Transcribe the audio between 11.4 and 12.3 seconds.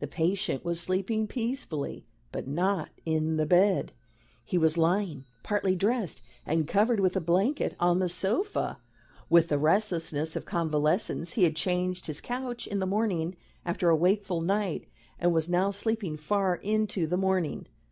had changed his